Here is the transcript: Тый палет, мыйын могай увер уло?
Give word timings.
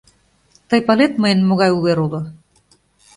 Тый 0.69 0.79
палет, 0.87 1.13
мыйын 1.21 1.39
могай 1.49 1.71
увер 1.77 1.97
уло? 2.05 2.21